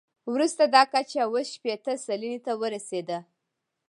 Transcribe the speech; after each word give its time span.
وروسته 0.33 0.63
دا 0.75 0.83
کچه 0.93 1.17
اووه 1.25 1.41
شپېته 1.53 1.93
سلنې 2.05 2.39
ته 2.45 2.51
ورسېده. 2.61 3.19